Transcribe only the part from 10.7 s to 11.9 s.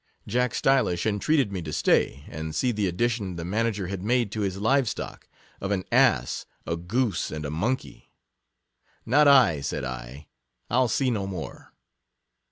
III see no more.